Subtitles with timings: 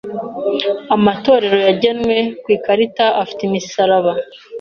[0.95, 4.11] Amatorero yagenwe ku ikarita afite imisaraba.